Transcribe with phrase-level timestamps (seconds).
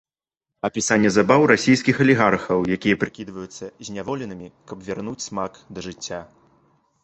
[0.69, 6.19] Апісанне забаў расейскіх алігархаў, якія прыкідваюцца зняволенымі, каб вярнуць смак да жыцця.